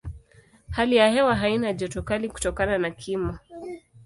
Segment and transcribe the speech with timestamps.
[0.69, 3.39] Hali ya hewa haina joto kali kutokana na kimo.